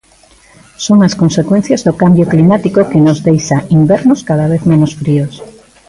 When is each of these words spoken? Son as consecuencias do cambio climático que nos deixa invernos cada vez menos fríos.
Son 0.85 0.97
as 1.07 1.17
consecuencias 1.21 1.83
do 1.87 1.93
cambio 2.01 2.25
climático 2.33 2.79
que 2.91 2.99
nos 3.05 3.19
deixa 3.27 3.57
invernos 3.79 4.19
cada 4.29 4.45
vez 4.51 4.61
menos 4.71 4.91
fríos. 5.01 5.33